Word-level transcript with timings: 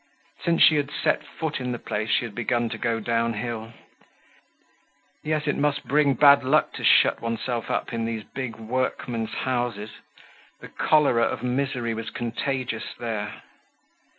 Since 0.43 0.63
she 0.63 0.77
had 0.77 0.89
set 0.89 1.23
foot 1.23 1.59
in 1.59 1.73
the 1.73 1.77
place 1.77 2.09
she 2.09 2.25
had 2.25 2.33
begun 2.33 2.69
to 2.69 2.79
go 2.79 2.99
down 2.99 3.33
hill. 3.35 3.73
Yes, 5.21 5.45
it 5.45 5.55
must 5.55 5.83
bring 5.87 6.15
bad 6.15 6.43
luck 6.43 6.73
to 6.73 6.83
shut 6.83 7.21
oneself 7.21 7.69
up 7.69 7.93
in 7.93 8.05
these 8.05 8.23
big 8.23 8.55
workmen's 8.55 9.31
houses; 9.45 9.91
the 10.59 10.69
cholera 10.69 11.25
of 11.25 11.43
misery 11.43 11.93
was 11.93 12.09
contagious 12.09 12.95
there. 12.97 13.43